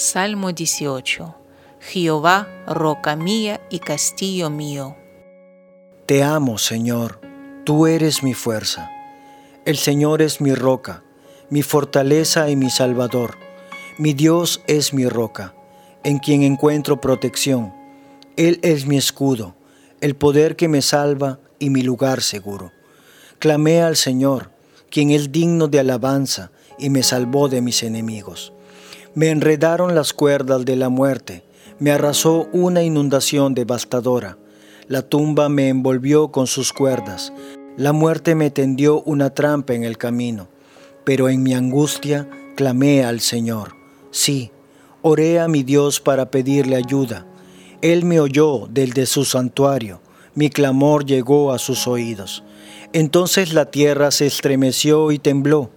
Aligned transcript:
Salmo 0.00 0.52
18. 0.52 1.34
Jehová, 1.80 2.46
roca 2.68 3.16
mía 3.16 3.60
y 3.68 3.80
castillo 3.80 4.48
mío. 4.48 4.94
Te 6.06 6.22
amo, 6.22 6.56
Señor, 6.56 7.20
tú 7.64 7.88
eres 7.88 8.22
mi 8.22 8.32
fuerza. 8.32 8.88
El 9.64 9.76
Señor 9.76 10.22
es 10.22 10.40
mi 10.40 10.54
roca, 10.54 11.02
mi 11.50 11.62
fortaleza 11.62 12.48
y 12.48 12.54
mi 12.54 12.70
salvador. 12.70 13.38
Mi 13.98 14.12
Dios 14.12 14.62
es 14.68 14.94
mi 14.94 15.08
roca, 15.08 15.52
en 16.04 16.20
quien 16.20 16.44
encuentro 16.44 17.00
protección. 17.00 17.74
Él 18.36 18.60
es 18.62 18.86
mi 18.86 18.98
escudo, 18.98 19.56
el 20.00 20.14
poder 20.14 20.54
que 20.54 20.68
me 20.68 20.80
salva 20.80 21.40
y 21.58 21.70
mi 21.70 21.82
lugar 21.82 22.22
seguro. 22.22 22.70
Clamé 23.40 23.82
al 23.82 23.96
Señor, 23.96 24.52
quien 24.90 25.10
es 25.10 25.32
digno 25.32 25.66
de 25.66 25.80
alabanza, 25.80 26.52
y 26.78 26.88
me 26.88 27.02
salvó 27.02 27.48
de 27.48 27.62
mis 27.62 27.82
enemigos. 27.82 28.52
Me 29.18 29.30
enredaron 29.30 29.96
las 29.96 30.12
cuerdas 30.12 30.64
de 30.64 30.76
la 30.76 30.90
muerte, 30.90 31.42
me 31.80 31.90
arrasó 31.90 32.46
una 32.52 32.84
inundación 32.84 33.52
devastadora. 33.52 34.38
La 34.86 35.02
tumba 35.02 35.48
me 35.48 35.70
envolvió 35.70 36.28
con 36.28 36.46
sus 36.46 36.72
cuerdas, 36.72 37.32
la 37.76 37.92
muerte 37.92 38.36
me 38.36 38.52
tendió 38.52 39.02
una 39.02 39.30
trampa 39.30 39.74
en 39.74 39.82
el 39.82 39.98
camino, 39.98 40.46
pero 41.02 41.28
en 41.28 41.42
mi 41.42 41.52
angustia 41.52 42.30
clamé 42.54 43.02
al 43.02 43.18
Señor. 43.18 43.74
Sí, 44.12 44.52
oré 45.02 45.40
a 45.40 45.48
mi 45.48 45.64
Dios 45.64 45.98
para 45.98 46.30
pedirle 46.30 46.76
ayuda. 46.76 47.26
Él 47.82 48.04
me 48.04 48.20
oyó 48.20 48.68
desde 48.70 49.04
su 49.04 49.24
santuario, 49.24 50.00
mi 50.36 50.48
clamor 50.48 51.04
llegó 51.04 51.52
a 51.52 51.58
sus 51.58 51.88
oídos. 51.88 52.44
Entonces 52.92 53.52
la 53.52 53.68
tierra 53.72 54.12
se 54.12 54.26
estremeció 54.26 55.10
y 55.10 55.18
tembló, 55.18 55.70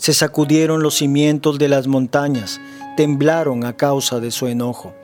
se 0.00 0.14
sacudieron 0.14 0.82
los 0.82 0.94
cimientos 0.94 1.58
de 1.58 1.68
las 1.68 1.86
montañas, 1.86 2.58
temblaron 2.96 3.66
a 3.66 3.76
causa 3.76 4.18
de 4.18 4.30
su 4.30 4.46
enojo. 4.46 4.94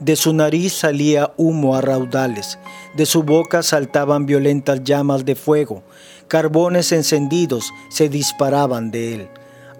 De 0.00 0.16
su 0.16 0.34
nariz 0.34 0.74
salía 0.74 1.32
humo 1.38 1.76
a 1.76 1.80
raudales, 1.80 2.58
de 2.94 3.06
su 3.06 3.22
boca 3.22 3.62
saltaban 3.62 4.26
violentas 4.26 4.84
llamas 4.84 5.24
de 5.24 5.34
fuego, 5.34 5.82
carbones 6.28 6.92
encendidos 6.92 7.72
se 7.88 8.10
disparaban 8.10 8.90
de 8.90 9.14
él. 9.14 9.28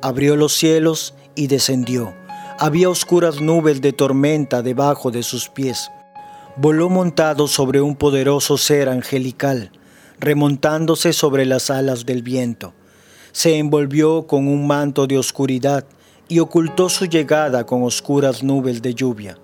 Abrió 0.01 0.35
los 0.35 0.55
cielos 0.55 1.13
y 1.35 1.49
descendió. 1.49 2.15
Había 2.59 2.89
oscuras 2.89 3.43
nubes 3.43 3.83
de 3.83 3.93
tormenta 3.93 4.63
debajo 4.63 5.11
de 5.11 5.23
sus 5.23 5.51
pies. 5.51 5.91
Voló 6.57 6.89
montado 6.89 7.49
sobre 7.49 7.83
un 7.83 7.97
poderoso 7.97 8.57
ser 8.57 8.89
angelical, 8.89 9.73
remontándose 10.19 11.13
sobre 11.13 11.45
las 11.45 11.69
alas 11.69 12.07
del 12.07 12.23
viento. 12.23 12.73
Se 13.35 13.59
envolvió 13.59 14.29
con 14.29 14.47
un 14.47 14.65
manto 14.65 15.09
de 15.09 15.19
oscuridad 15.19 15.85
y 16.29 16.39
ocultó 16.39 16.89
su 16.89 17.07
llegada 17.07 17.67
con 17.67 17.83
oscuras 17.83 18.45
nubes 18.45 18.81
de 18.81 18.95
lluvia. 18.95 19.37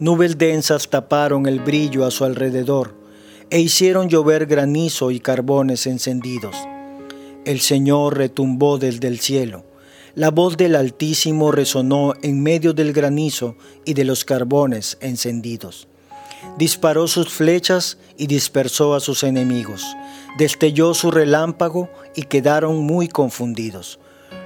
Nubes 0.00 0.36
densas 0.36 0.90
taparon 0.90 1.46
el 1.46 1.60
brillo 1.60 2.04
a 2.04 2.10
su 2.10 2.24
alrededor 2.24 2.92
e 3.48 3.60
hicieron 3.60 4.08
llover 4.08 4.46
granizo 4.46 5.12
y 5.12 5.20
carbones 5.20 5.86
encendidos. 5.86 6.56
El 7.44 7.60
Señor 7.60 8.18
retumbó 8.18 8.78
desde 8.78 9.06
el 9.06 9.20
cielo. 9.20 9.64
La 10.16 10.32
voz 10.32 10.56
del 10.56 10.74
Altísimo 10.74 11.52
resonó 11.52 12.14
en 12.22 12.42
medio 12.42 12.72
del 12.72 12.92
granizo 12.92 13.54
y 13.84 13.94
de 13.94 14.02
los 14.02 14.24
carbones 14.24 14.98
encendidos. 15.00 15.86
Disparó 16.58 17.06
sus 17.06 17.28
flechas 17.28 17.96
y 18.16 18.26
dispersó 18.26 18.96
a 18.96 18.98
sus 18.98 19.22
enemigos. 19.22 19.84
Destelló 20.38 20.94
su 20.94 21.10
relámpago 21.10 21.88
y 22.14 22.22
quedaron 22.22 22.78
muy 22.78 23.08
confundidos. 23.08 23.98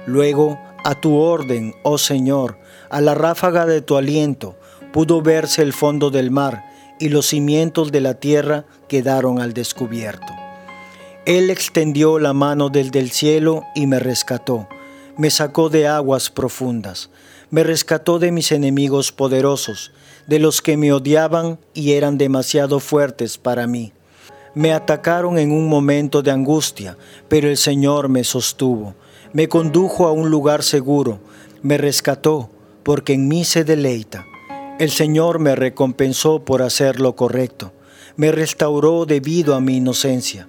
Luego 0.05 0.59
a 0.83 0.95
tu 0.95 1.15
orden, 1.15 1.73
oh 1.83 1.97
Señor, 1.97 2.57
a 2.89 3.01
la 3.01 3.15
ráfaga 3.15 3.65
de 3.65 3.81
tu 3.81 3.97
aliento, 3.97 4.55
pudo 4.91 5.21
verse 5.21 5.61
el 5.61 5.73
fondo 5.73 6.11
del 6.11 6.31
mar 6.31 6.63
y 6.99 7.09
los 7.09 7.27
cimientos 7.27 7.91
de 7.91 8.01
la 8.01 8.15
tierra 8.15 8.65
quedaron 8.87 9.41
al 9.41 9.53
descubierto. 9.53 10.33
Él 11.25 11.49
extendió 11.49 12.19
la 12.19 12.33
mano 12.33 12.69
desde 12.69 12.99
el 12.99 13.11
cielo 13.11 13.63
y 13.73 13.87
me 13.87 13.99
rescató, 13.99 14.67
me 15.17 15.31
sacó 15.31 15.69
de 15.69 15.87
aguas 15.87 16.29
profundas, 16.29 17.09
me 17.49 17.63
rescató 17.63 18.19
de 18.19 18.31
mis 18.31 18.51
enemigos 18.51 19.11
poderosos, 19.11 19.91
de 20.27 20.39
los 20.39 20.61
que 20.61 20.77
me 20.77 20.93
odiaban 20.93 21.59
y 21.73 21.93
eran 21.93 22.17
demasiado 22.17 22.79
fuertes 22.79 23.37
para 23.37 23.65
mí. 23.65 23.91
Me 24.55 24.71
atacaron 24.73 25.37
en 25.37 25.51
un 25.51 25.67
momento 25.67 26.21
de 26.21 26.31
angustia, 26.31 26.97
pero 27.27 27.49
el 27.49 27.57
Señor 27.57 28.07
me 28.07 28.23
sostuvo. 28.23 28.95
Me 29.33 29.49
condujo 29.49 30.07
a 30.07 30.13
un 30.13 30.29
lugar 30.29 30.63
seguro, 30.63 31.19
me 31.61 31.77
rescató, 31.77 32.49
porque 32.83 33.13
en 33.13 33.27
mí 33.27 33.43
se 33.43 33.65
deleita. 33.65 34.25
El 34.79 34.91
Señor 34.91 35.39
me 35.39 35.55
recompensó 35.55 36.45
por 36.45 36.61
hacer 36.61 37.01
lo 37.01 37.15
correcto, 37.15 37.73
me 38.15 38.31
restauró 38.31 39.05
debido 39.05 39.55
a 39.55 39.61
mi 39.61 39.77
inocencia, 39.77 40.47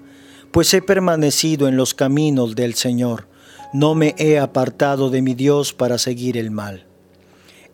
pues 0.53 0.73
he 0.75 0.83
permanecido 0.83 1.67
en 1.67 1.77
los 1.77 1.94
caminos 1.94 2.55
del 2.55 2.75
Señor, 2.75 3.27
no 3.73 3.94
me 3.94 4.15
he 4.19 4.38
apartado 4.38 5.11
de 5.11 5.23
mi 5.23 5.34
Dios 5.34 5.73
para 5.73 5.99
seguir 5.99 6.37
el 6.37 6.50
mal. 6.50 6.87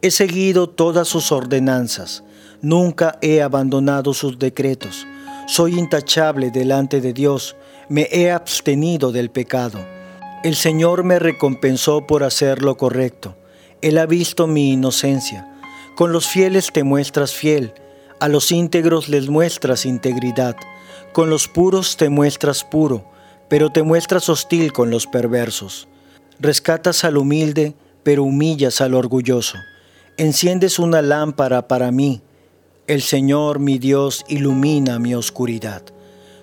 He 0.00 0.10
seguido 0.10 0.69
todas 0.69 1.09
sus 1.09 1.32
ordenanzas, 1.32 2.22
nunca 2.60 3.19
he 3.22 3.43
abandonado 3.43 4.14
sus 4.14 4.38
decretos, 4.38 5.06
soy 5.52 5.78
intachable 5.78 6.50
delante 6.50 7.00
de 7.00 7.12
Dios, 7.12 7.56
me 7.88 8.08
he 8.10 8.30
abstenido 8.30 9.12
del 9.12 9.30
pecado 9.30 9.84
el 10.42 10.56
Señor 10.56 11.04
me 11.04 11.20
recompensó 11.20 12.04
por 12.04 12.24
hacer 12.24 12.62
lo 12.62 12.76
correcto. 12.76 13.36
Él 13.80 13.96
ha 13.96 14.06
visto 14.06 14.48
mi 14.48 14.72
inocencia. 14.72 15.48
Con 15.94 16.12
los 16.12 16.26
fieles 16.26 16.70
te 16.72 16.82
muestras 16.82 17.32
fiel, 17.32 17.74
a 18.18 18.26
los 18.26 18.50
íntegros 18.50 19.08
les 19.08 19.28
muestras 19.28 19.86
integridad. 19.86 20.56
Con 21.12 21.30
los 21.30 21.46
puros 21.46 21.96
te 21.96 22.08
muestras 22.08 22.64
puro, 22.64 23.04
pero 23.48 23.70
te 23.70 23.84
muestras 23.84 24.28
hostil 24.28 24.72
con 24.72 24.90
los 24.90 25.06
perversos. 25.06 25.86
Rescatas 26.40 27.04
al 27.04 27.19
humilde, 27.19 27.76
pero 28.02 28.24
humillas 28.24 28.80
al 28.80 28.94
orgulloso. 28.94 29.58
Enciendes 30.16 30.80
una 30.80 31.02
lámpara 31.02 31.69
para 31.69 31.92
mí. 31.92 32.20
El 32.87 33.03
Señor, 33.03 33.59
mi 33.59 33.78
Dios, 33.78 34.25
ilumina 34.28 34.98
mi 34.98 35.15
oscuridad. 35.15 35.82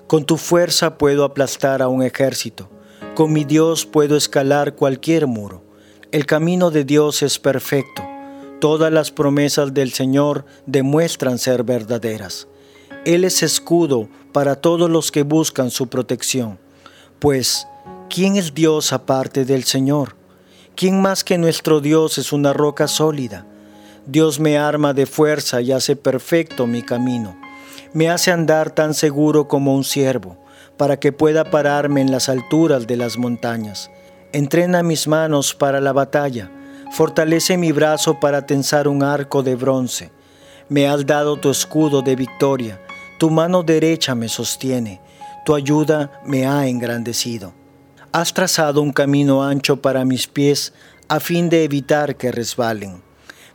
Con 0.07 0.25
tu 0.25 0.37
fuerza 0.37 0.97
puedo 0.97 1.23
aplastar 1.23 1.81
a 1.81 1.87
un 1.87 2.03
ejército 2.03 2.69
con 3.19 3.33
mi 3.33 3.43
Dios 3.43 3.85
puedo 3.85 4.15
escalar 4.15 4.75
cualquier 4.75 5.27
muro. 5.27 5.61
El 6.13 6.25
camino 6.25 6.71
de 6.71 6.85
Dios 6.85 7.21
es 7.21 7.37
perfecto. 7.37 8.01
Todas 8.61 8.93
las 8.93 9.11
promesas 9.11 9.73
del 9.73 9.91
Señor 9.91 10.45
demuestran 10.65 11.37
ser 11.37 11.63
verdaderas. 11.63 12.47
Él 13.03 13.25
es 13.25 13.43
escudo 13.43 14.07
para 14.31 14.55
todos 14.55 14.89
los 14.89 15.11
que 15.11 15.23
buscan 15.23 15.69
su 15.69 15.87
protección. 15.87 16.59
Pues, 17.19 17.67
¿quién 18.09 18.37
es 18.37 18.53
Dios 18.53 18.93
aparte 18.93 19.43
del 19.43 19.65
Señor? 19.65 20.15
¿Quién 20.77 21.01
más 21.01 21.25
que 21.25 21.37
nuestro 21.37 21.81
Dios 21.81 22.17
es 22.17 22.31
una 22.31 22.53
roca 22.53 22.87
sólida? 22.87 23.45
Dios 24.11 24.39
me 24.39 24.57
arma 24.57 24.95
de 24.95 25.05
fuerza 25.05 25.61
y 25.61 25.71
hace 25.71 25.95
perfecto 25.95 26.65
mi 26.65 26.81
camino. 26.81 27.39
Me 27.93 28.09
hace 28.09 28.31
andar 28.31 28.71
tan 28.71 28.95
seguro 28.95 29.47
como 29.47 29.75
un 29.75 29.83
siervo 29.83 30.35
para 30.77 30.99
que 30.99 31.11
pueda 31.11 31.51
pararme 31.51 32.01
en 32.01 32.09
las 32.09 32.27
alturas 32.27 32.87
de 32.87 32.97
las 32.97 33.19
montañas. 33.19 33.91
Entrena 34.33 34.81
mis 34.81 35.07
manos 35.07 35.53
para 35.53 35.79
la 35.79 35.93
batalla, 35.93 36.49
fortalece 36.91 37.55
mi 37.55 37.71
brazo 37.71 38.19
para 38.19 38.47
tensar 38.47 38.87
un 38.87 39.03
arco 39.03 39.43
de 39.43 39.55
bronce. 39.55 40.11
Me 40.69 40.87
has 40.87 41.05
dado 41.05 41.39
tu 41.39 41.51
escudo 41.51 42.01
de 42.01 42.15
victoria, 42.15 42.81
tu 43.19 43.29
mano 43.29 43.61
derecha 43.61 44.15
me 44.15 44.27
sostiene, 44.27 45.01
tu 45.45 45.53
ayuda 45.53 46.19
me 46.25 46.47
ha 46.47 46.67
engrandecido. 46.67 47.53
Has 48.11 48.33
trazado 48.33 48.81
un 48.81 48.91
camino 48.91 49.43
ancho 49.43 49.83
para 49.83 50.03
mis 50.03 50.25
pies 50.25 50.73
a 51.07 51.19
fin 51.19 51.47
de 51.47 51.63
evitar 51.63 52.15
que 52.15 52.31
resbalen. 52.31 53.08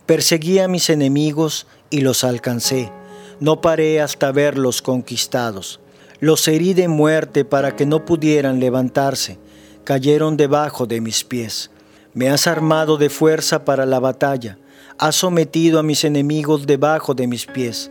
Perseguí 0.07 0.59
a 0.59 0.69
mis 0.69 0.91
enemigos 0.91 1.67
y 1.89 2.03
los 2.03 2.25
alcancé. 2.25 2.93
No 3.41 3.63
paré 3.63 4.03
hasta 4.03 4.33
verlos 4.33 4.83
conquistados. 4.83 5.81
Los 6.21 6.47
herí 6.47 6.75
de 6.75 6.89
muerte 6.89 7.45
para 7.45 7.75
que 7.75 7.87
no 7.87 8.05
pudieran 8.05 8.61
levantarse. 8.61 9.39
Cayeron 9.85 10.37
debajo 10.37 10.87
de 10.87 11.01
mis 11.01 11.25
pies. 11.25 11.71
Me 12.13 12.29
has 12.29 12.47
armado 12.47 12.99
de 12.99 13.09
fuerza 13.09 13.65
para 13.65 13.87
la 13.87 13.99
batalla. 13.99 14.59
Has 14.99 15.17
sometido 15.17 15.79
a 15.79 15.83
mis 15.83 16.05
enemigos 16.05 16.67
debajo 16.67 17.15
de 17.15 17.27
mis 17.27 17.47
pies. 17.47 17.91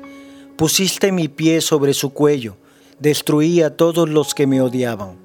Pusiste 0.55 1.11
mi 1.11 1.27
pie 1.27 1.61
sobre 1.61 1.95
su 1.95 2.11
cuello. 2.11 2.57
Destruí 2.99 3.61
a 3.61 3.75
todos 3.75 4.07
los 4.07 4.35
que 4.35 4.45
me 4.45 4.61
odiaban. 4.61 5.17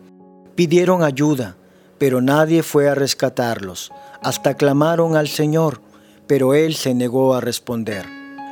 Pidieron 0.54 1.02
ayuda, 1.02 1.56
pero 1.98 2.22
nadie 2.22 2.62
fue 2.62 2.88
a 2.88 2.94
rescatarlos. 2.94 3.92
Hasta 4.22 4.54
clamaron 4.54 5.16
al 5.16 5.28
Señor, 5.28 5.80
pero 6.28 6.54
Él 6.54 6.74
se 6.74 6.94
negó 6.94 7.34
a 7.34 7.40
responder. 7.40 8.06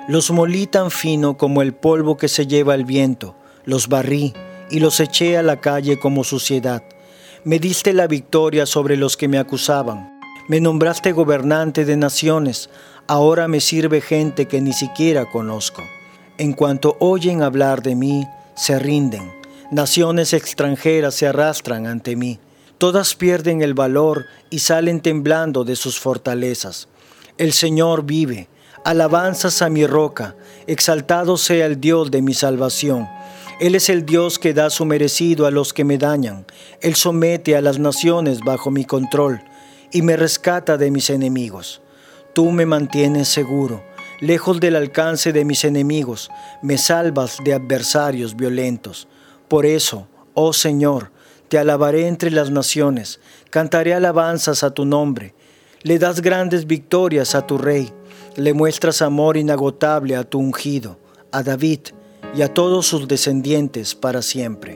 Los 0.08 0.30
molí 0.30 0.66
tan 0.66 0.90
fino 0.90 1.36
como 1.36 1.62
el 1.62 1.74
polvo 1.74 2.16
que 2.16 2.28
se 2.28 2.46
lleva 2.46 2.74
el 2.74 2.84
viento. 2.84 3.36
Los 3.64 3.88
barrí 3.88 4.32
y 4.70 4.80
los 4.80 4.98
eché 4.98 5.36
a 5.36 5.42
la 5.42 5.60
calle 5.60 5.98
como 5.98 6.24
suciedad. 6.24 6.82
Me 7.44 7.58
diste 7.58 7.92
la 7.92 8.06
victoria 8.06 8.66
sobre 8.66 8.96
los 8.96 9.16
que 9.16 9.28
me 9.28 9.38
acusaban. 9.38 10.18
Me 10.48 10.60
nombraste 10.60 11.12
gobernante 11.12 11.84
de 11.84 11.96
naciones. 11.96 12.70
Ahora 13.06 13.46
me 13.46 13.60
sirve 13.60 14.00
gente 14.00 14.46
que 14.46 14.60
ni 14.60 14.72
siquiera 14.72 15.30
conozco. 15.30 15.82
En 16.38 16.52
cuanto 16.52 16.96
oyen 17.00 17.42
hablar 17.42 17.82
de 17.82 17.94
mí, 17.94 18.26
se 18.54 18.78
rinden. 18.78 19.32
Naciones 19.70 20.32
extranjeras 20.32 21.14
se 21.14 21.26
arrastran 21.26 21.86
ante 21.86 22.14
mí. 22.14 22.38
Todas 22.78 23.14
pierden 23.14 23.62
el 23.62 23.74
valor 23.74 24.26
y 24.50 24.60
salen 24.60 25.00
temblando 25.00 25.64
de 25.64 25.76
sus 25.76 25.98
fortalezas. 25.98 26.88
El 27.38 27.52
Señor 27.52 28.04
vive. 28.04 28.48
Alabanzas 28.84 29.60
a 29.60 29.68
mi 29.68 29.86
roca. 29.86 30.36
Exaltado 30.66 31.36
sea 31.36 31.66
el 31.66 31.80
Dios 31.80 32.10
de 32.10 32.22
mi 32.22 32.32
salvación. 32.32 33.08
Él 33.60 33.74
es 33.74 33.90
el 33.90 34.06
Dios 34.06 34.38
que 34.38 34.54
da 34.54 34.70
su 34.70 34.86
merecido 34.86 35.46
a 35.46 35.50
los 35.50 35.74
que 35.74 35.84
me 35.84 35.98
dañan. 35.98 36.46
Él 36.80 36.94
somete 36.94 37.54
a 37.54 37.60
las 37.60 37.78
naciones 37.78 38.40
bajo 38.40 38.70
mi 38.70 38.86
control 38.86 39.42
y 39.92 40.00
me 40.00 40.16
rescata 40.16 40.78
de 40.78 40.90
mis 40.90 41.10
enemigos. 41.10 41.82
Tú 42.32 42.50
me 42.50 42.64
mantienes 42.64 43.28
seguro, 43.28 43.82
lejos 44.20 44.58
del 44.60 44.76
alcance 44.76 45.32
de 45.32 45.44
mis 45.44 45.64
enemigos, 45.64 46.30
me 46.62 46.76
salvas 46.78 47.38
de 47.44 47.54
adversarios 47.54 48.36
violentos. 48.36 49.08
Por 49.48 49.64
eso, 49.64 50.08
oh 50.34 50.52
Señor, 50.52 51.12
te 51.48 51.58
alabaré 51.58 52.08
entre 52.08 52.30
las 52.30 52.50
naciones, 52.50 53.20
cantaré 53.50 53.94
alabanzas 53.94 54.62
a 54.62 54.70
tu 54.70 54.84
nombre. 54.84 55.34
Le 55.86 56.00
das 56.00 56.20
grandes 56.20 56.66
victorias 56.66 57.36
a 57.36 57.46
tu 57.46 57.58
rey, 57.58 57.92
le 58.34 58.52
muestras 58.54 59.02
amor 59.02 59.36
inagotable 59.36 60.16
a 60.16 60.24
tu 60.24 60.40
ungido, 60.40 60.98
a 61.30 61.44
David 61.44 61.78
y 62.34 62.42
a 62.42 62.52
todos 62.52 62.88
sus 62.88 63.06
descendientes 63.06 63.94
para 63.94 64.20
siempre. 64.20 64.75